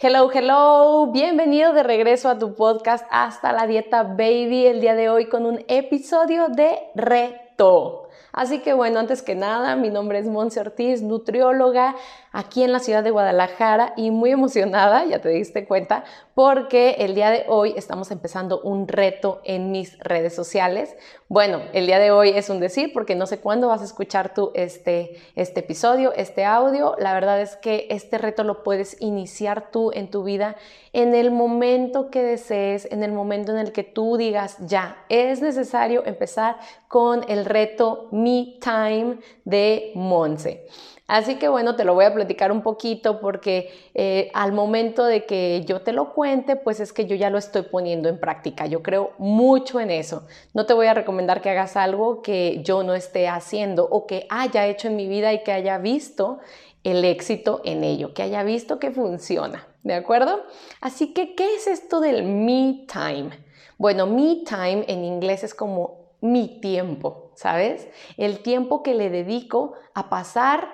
[0.00, 5.08] Hello, hello, bienvenido de regreso a tu podcast Hasta la Dieta Baby, el día de
[5.08, 8.07] hoy con un episodio de reto.
[8.32, 11.96] Así que bueno, antes que nada, mi nombre es Monse Ortiz, nutrióloga
[12.32, 16.04] aquí en la ciudad de Guadalajara y muy emocionada, ya te diste cuenta,
[16.34, 20.94] porque el día de hoy estamos empezando un reto en mis redes sociales.
[21.28, 24.34] Bueno, el día de hoy es un decir porque no sé cuándo vas a escuchar
[24.34, 26.94] tú este, este episodio, este audio.
[26.98, 30.56] La verdad es que este reto lo puedes iniciar tú en tu vida
[30.92, 35.42] en el momento que desees, en el momento en el que tú digas, ya, es
[35.42, 40.66] necesario empezar con el reto Me Time de Monse.
[41.08, 45.24] Así que bueno, te lo voy a platicar un poquito porque eh, al momento de
[45.24, 48.66] que yo te lo cuente, pues es que yo ya lo estoy poniendo en práctica.
[48.66, 50.26] Yo creo mucho en eso.
[50.52, 54.26] No te voy a recomendar que hagas algo que yo no esté haciendo o que
[54.28, 56.40] haya hecho en mi vida y que haya visto
[56.84, 59.66] el éxito en ello, que haya visto que funciona.
[59.82, 60.42] ¿De acuerdo?
[60.82, 63.30] Así que, ¿qué es esto del me time?
[63.78, 67.86] Bueno, me time en inglés es como mi tiempo, ¿sabes?
[68.16, 70.68] El tiempo que le dedico a pasar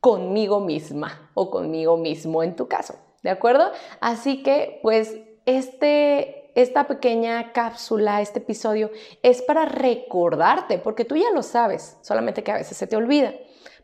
[0.00, 3.70] conmigo misma o conmigo mismo en tu caso, ¿de acuerdo?
[4.00, 8.90] Así que pues este, esta pequeña cápsula, este episodio
[9.22, 13.34] es para recordarte, porque tú ya lo sabes, solamente que a veces se te olvida,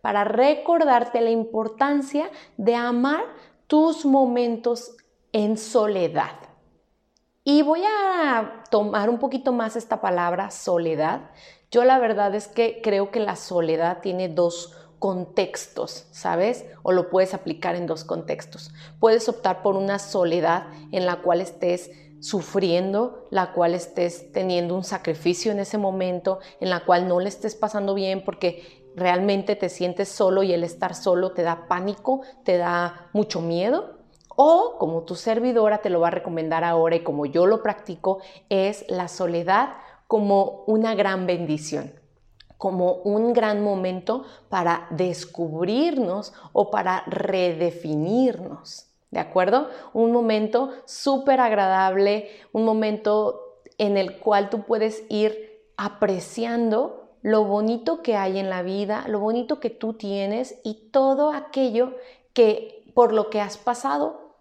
[0.00, 3.22] para recordarte la importancia de amar
[3.66, 4.96] tus momentos
[5.32, 6.36] en soledad.
[7.44, 11.30] Y voy a tomar un poquito más esta palabra soledad.
[11.72, 16.66] Yo la verdad es que creo que la soledad tiene dos contextos, ¿sabes?
[16.82, 18.72] O lo puedes aplicar en dos contextos.
[19.00, 21.90] Puedes optar por una soledad en la cual estés
[22.20, 27.30] sufriendo, la cual estés teniendo un sacrificio en ese momento, en la cual no le
[27.30, 32.20] estés pasando bien porque realmente te sientes solo y el estar solo te da pánico,
[32.44, 33.98] te da mucho miedo.
[34.28, 38.18] O como tu servidora te lo va a recomendar ahora y como yo lo practico,
[38.50, 39.70] es la soledad
[40.12, 41.90] como una gran bendición
[42.58, 48.88] como un gran momento para descubrirnos o para redefinirnos.
[49.10, 49.70] ¿De acuerdo?
[49.94, 58.02] Un momento súper agradable, un momento en el cual tú puedes ir apreciando lo bonito
[58.02, 61.94] que hay en la vida, lo bonito que tú tienes y todo aquello
[62.34, 64.34] que por lo que has pasado,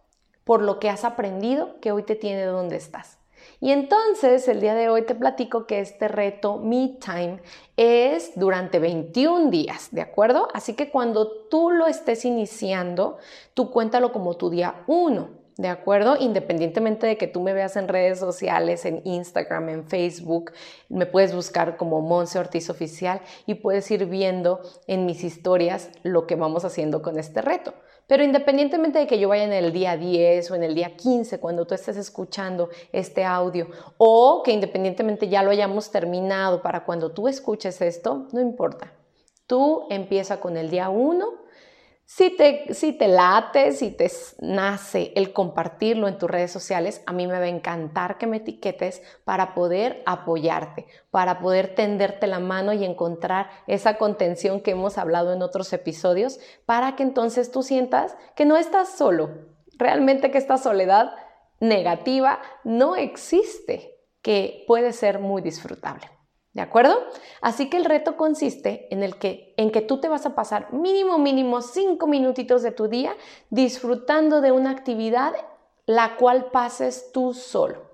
[0.43, 3.20] por lo que has aprendido, que hoy te tiene donde estás.
[3.59, 7.41] Y entonces el día de hoy te platico que este reto Me Time
[7.78, 10.47] es durante 21 días, ¿de acuerdo?
[10.53, 13.18] Así que cuando tú lo estés iniciando,
[13.53, 15.41] tú cuéntalo como tu día 1.
[15.57, 16.16] ¿De acuerdo?
[16.19, 20.53] Independientemente de que tú me veas en redes sociales, en Instagram, en Facebook,
[20.90, 26.25] me puedes buscar como Monse Ortiz Oficial y puedes ir viendo en mis historias lo
[26.25, 27.75] que vamos haciendo con este reto.
[28.11, 31.39] Pero independientemente de que yo vaya en el día 10 o en el día 15,
[31.39, 37.13] cuando tú estés escuchando este audio, o que independientemente ya lo hayamos terminado para cuando
[37.13, 38.91] tú escuches esto, no importa.
[39.47, 41.41] Tú empieza con el día 1
[42.13, 44.11] si te, si te late, si te
[44.41, 48.38] nace el compartirlo en tus redes sociales, a mí me va a encantar que me
[48.38, 54.97] etiquetes para poder apoyarte, para poder tenderte la mano y encontrar esa contención que hemos
[54.97, 59.29] hablado en otros episodios, para que entonces tú sientas que no estás solo,
[59.77, 61.13] realmente que esta soledad
[61.61, 66.09] negativa no existe, que puede ser muy disfrutable.
[66.53, 66.97] ¿De acuerdo?
[67.39, 70.74] Así que el reto consiste en el que en que tú te vas a pasar
[70.74, 73.15] mínimo mínimo cinco minutitos de tu día
[73.50, 75.33] disfrutando de una actividad
[75.86, 77.89] la cual pases tú solo.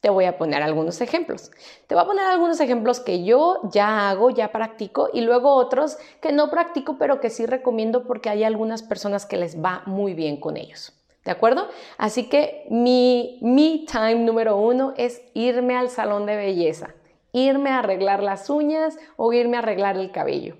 [0.00, 1.50] Te voy a poner algunos ejemplos.
[1.86, 5.96] Te voy a poner algunos ejemplos que yo ya hago, ya practico y luego otros
[6.20, 10.14] que no practico pero que sí recomiendo porque hay algunas personas que les va muy
[10.14, 10.92] bien con ellos.
[11.24, 11.68] ¿De acuerdo?
[11.96, 16.92] Así que mi me time número uno es irme al salón de belleza
[17.34, 20.56] irme a arreglar las uñas o irme a arreglar el cabello.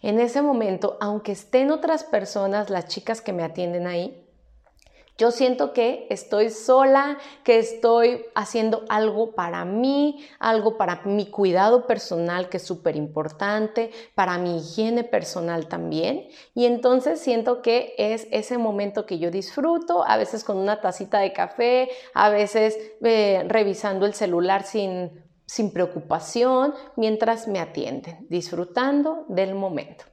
[0.00, 4.22] En ese momento, aunque estén otras personas, las chicas que me atienden ahí,
[5.18, 11.86] yo siento que estoy sola, que estoy haciendo algo para mí, algo para mi cuidado
[11.86, 16.28] personal que es súper importante, para mi higiene personal también.
[16.54, 21.20] Y entonces siento que es ese momento que yo disfruto, a veces con una tacita
[21.20, 25.22] de café, a veces eh, revisando el celular sin,
[25.52, 30.06] sin preocupación, mientras me atienden, disfrutando del momento.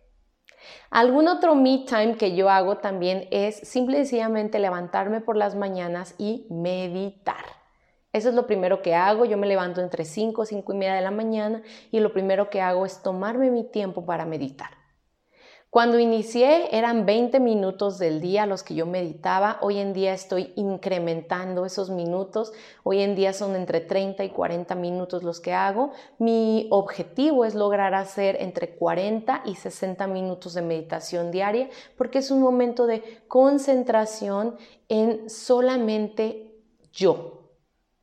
[0.90, 5.56] Algún otro me time que yo hago también es simple y sencillamente levantarme por las
[5.56, 7.46] mañanas y meditar.
[8.12, 9.24] Eso es lo primero que hago.
[9.24, 12.50] Yo me levanto entre 5 o 5 y media de la mañana y lo primero
[12.50, 14.79] que hago es tomarme mi tiempo para meditar.
[15.70, 19.60] Cuando inicié eran 20 minutos del día los que yo meditaba.
[19.62, 22.52] Hoy en día estoy incrementando esos minutos.
[22.82, 25.92] Hoy en día son entre 30 y 40 minutos los que hago.
[26.18, 32.32] Mi objetivo es lograr hacer entre 40 y 60 minutos de meditación diaria porque es
[32.32, 34.58] un momento de concentración
[34.88, 36.52] en solamente
[36.92, 37.39] yo.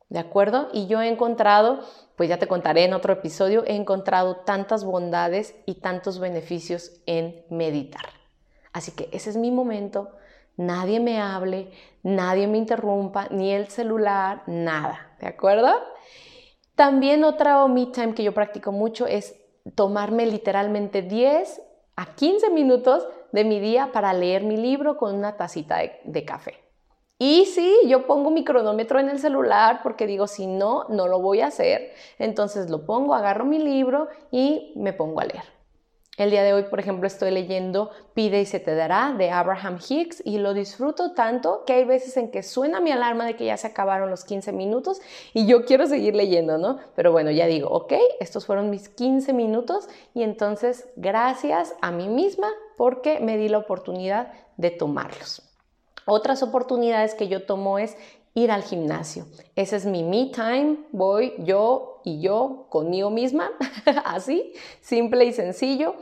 [0.09, 0.69] ¿De acuerdo?
[0.73, 1.81] Y yo he encontrado
[2.17, 7.45] pues ya te contaré en otro episodio, he encontrado tantas bondades y tantos beneficios en
[7.51, 8.05] meditar.
[8.73, 10.09] Así que ese es mi momento,
[10.57, 11.71] nadie me hable,
[12.01, 15.69] nadie me interrumpa, ni el celular, nada, ¿de acuerdo?
[16.73, 19.35] También otra me time que yo practico mucho es
[19.75, 21.61] tomarme literalmente 10
[21.95, 26.25] a 15 minutos de mi día para leer mi libro con una tacita de, de
[26.25, 26.66] café.
[27.19, 31.19] Y sí, yo pongo mi cronómetro en el celular porque digo, si no, no lo
[31.19, 31.93] voy a hacer.
[32.19, 35.57] Entonces lo pongo, agarro mi libro y me pongo a leer.
[36.17, 39.77] El día de hoy, por ejemplo, estoy leyendo Pide y se te dará de Abraham
[39.87, 43.45] Hicks y lo disfruto tanto que hay veces en que suena mi alarma de que
[43.45, 44.99] ya se acabaron los 15 minutos
[45.33, 46.79] y yo quiero seguir leyendo, ¿no?
[46.95, 52.09] Pero bueno, ya digo, ok, estos fueron mis 15 minutos y entonces gracias a mí
[52.09, 55.46] misma porque me di la oportunidad de tomarlos.
[56.09, 57.97] Otras oportunidades que yo tomo es
[58.33, 59.25] ir al gimnasio.
[59.57, 63.51] Ese es mi me time, voy yo y yo conmigo misma,
[64.05, 65.95] así, simple y sencillo.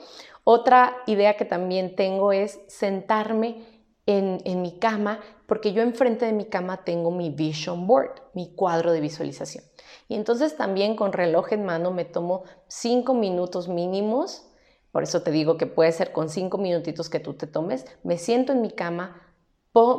[0.43, 3.65] Otra idea que también tengo es sentarme
[4.05, 8.53] en, en, mi cama, porque yo enfrente de mi cama tengo mi vision board, mi
[8.53, 9.63] cuadro de visualización.
[10.07, 14.45] Y entonces también con reloj en mano me tomo cinco minutos mínimos,
[14.91, 18.19] por eso te digo que puede ser con cinco minutitos que tú te tomes, me
[18.19, 19.24] siento en mi cama,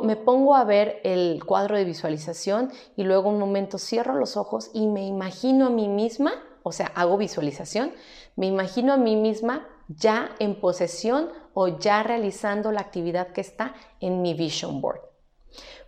[0.03, 4.71] me pongo a ver el cuadro de visualización y luego un momento cierro los ojos
[4.73, 6.33] y me imagino a mí misma,
[6.63, 7.91] o sea, hago visualización,
[8.35, 13.75] me imagino a mí misma ya en posesión o ya realizando la actividad que está
[13.99, 15.01] en mi vision board.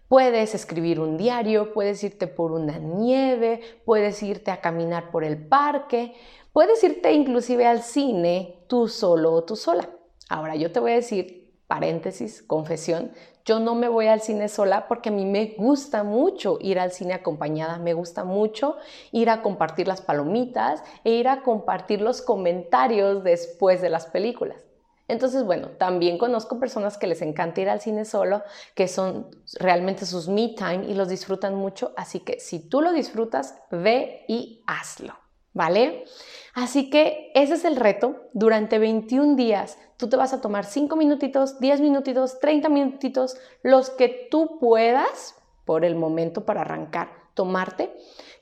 [0.08, 5.48] Puedes escribir un diario, puedes irte por una nieve, puedes irte a caminar por el
[5.48, 6.14] parque,
[6.54, 9.90] puedes irte inclusive al cine tú solo o tú sola.
[10.30, 11.39] Ahora yo te voy a decir,
[11.70, 13.12] paréntesis, confesión,
[13.46, 16.92] yo no me voy al cine sola porque a mí me gusta mucho ir al
[16.92, 18.78] cine acompañada, me gusta mucho
[19.12, 24.66] ir a compartir las palomitas e ir a compartir los comentarios después de las películas.
[25.08, 28.42] Entonces, bueno, también conozco personas que les encanta ir al cine solo,
[28.74, 29.28] que son
[29.60, 34.26] realmente sus me time y los disfrutan mucho, así que si tú lo disfrutas, ve
[34.28, 35.14] y hazlo,
[35.54, 36.06] ¿vale?
[36.54, 38.16] Así que ese es el reto.
[38.34, 43.90] Durante 21 días tú te vas a tomar 5 minutitos, 10 minutitos, 30 minutitos, los
[43.90, 45.36] que tú puedas
[45.66, 47.96] por el momento para arrancar, tomarte.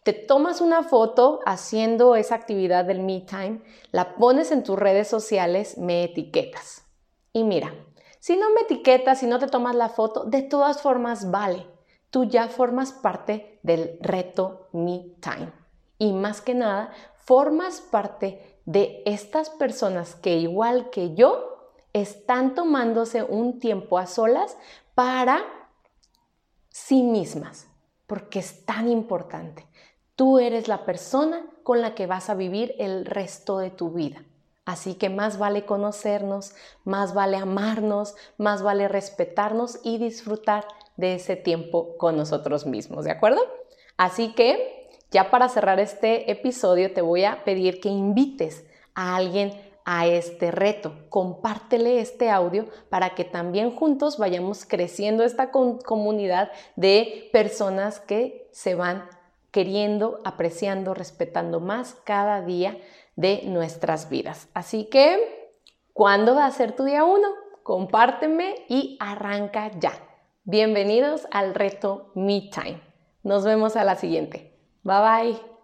[0.04, 3.62] Te tomas una foto haciendo esa actividad del me time,
[3.92, 6.86] la pones en tus redes sociales, me etiquetas.
[7.34, 7.74] Y mira,
[8.20, 11.66] si no me etiquetas, si no te tomas la foto, de todas formas vale.
[12.10, 15.52] Tú ya formas parte del reto Me Time.
[15.98, 23.24] Y más que nada, formas parte de estas personas que igual que yo están tomándose
[23.24, 24.58] un tiempo a solas
[24.94, 25.44] para
[26.70, 27.68] sí mismas,
[28.06, 29.66] porque es tan importante.
[30.16, 34.24] Tú eres la persona con la que vas a vivir el resto de tu vida.
[34.66, 41.38] Así que más vale conocernos, más vale amarnos, más vale respetarnos y disfrutar de ese
[41.38, 43.42] tiempo con nosotros mismos, ¿de acuerdo?
[43.96, 44.77] Así que
[45.12, 49.54] ya para cerrar este episodio te voy a pedir que invites a alguien
[49.86, 50.94] a este reto.
[51.08, 58.76] Compártele este audio para que también juntos vayamos creciendo esta comunidad de personas que se
[58.76, 59.08] van
[59.52, 62.78] queriendo, apreciando, respetando más cada día
[63.16, 64.50] de nuestras vidas.
[64.54, 65.54] Así que,
[65.94, 67.30] ¿cuándo va a ser tu día uno?
[67.64, 69.94] Compárteme y arranca ya.
[70.44, 72.82] Bienvenidos al reto Me Time.
[73.24, 74.57] Nos vemos a la siguiente.
[74.88, 75.57] Bye bye.